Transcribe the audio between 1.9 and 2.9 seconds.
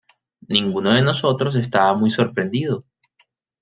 muy sorprendido.